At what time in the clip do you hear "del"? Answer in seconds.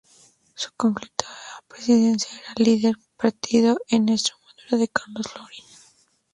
2.95-3.05